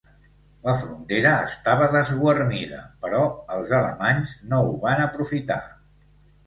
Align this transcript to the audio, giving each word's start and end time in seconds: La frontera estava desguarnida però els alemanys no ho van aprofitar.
La 0.67 0.73
frontera 0.83 1.33
estava 1.49 1.91
desguarnida 1.97 2.81
però 3.05 3.21
els 3.59 3.77
alemanys 3.83 4.35
no 4.53 4.67
ho 4.73 4.77
van 4.89 5.05
aprofitar. 5.09 5.63